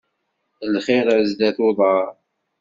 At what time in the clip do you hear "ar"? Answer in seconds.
1.13-1.21